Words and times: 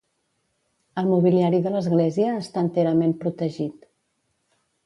El 1.01 1.09
mobiliari 1.11 1.59
de 1.67 1.75
l'església 1.75 2.33
està 2.39 2.65
enterament 2.69 3.15
protegit. 3.27 3.89